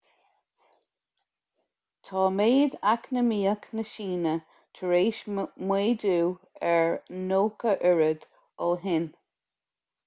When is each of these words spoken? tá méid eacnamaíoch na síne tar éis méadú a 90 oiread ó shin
tá 2.07 2.21
méid 2.37 2.77
eacnamaíoch 2.93 3.67
na 3.79 3.85
síne 3.91 4.33
tar 4.79 4.97
éis 5.01 5.21
méadú 5.37 6.17
a 6.73 6.75
90 7.29 7.77
oiread 7.93 8.29
ó 8.71 8.75
shin 8.85 9.09